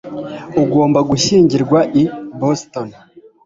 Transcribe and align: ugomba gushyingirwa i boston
ugomba 0.61 0.99
gushyingirwa 1.09 1.79
i 2.01 2.03
boston 2.39 2.87